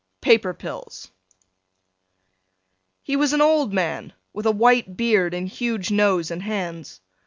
[0.21, 1.11] PAPER PILLS
[3.03, 7.01] He was an old man with a white beard and huge nose and hands.